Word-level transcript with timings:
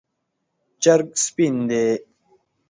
چرګ 0.83 1.07
سپین 1.23 1.55
دی 1.69 1.85